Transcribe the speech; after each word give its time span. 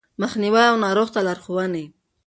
مخنيوی 0.21 0.63
او 0.71 0.75
ناروغ 0.83 1.07
ته 1.15 1.19
لارښوونې 1.27 1.85